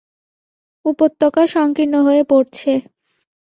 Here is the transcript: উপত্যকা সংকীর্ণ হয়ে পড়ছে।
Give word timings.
উপত্যকা 0.85 1.43
সংকীর্ণ 1.47 1.95
হয়ে 2.07 2.23
পড়ছে। 2.23 2.71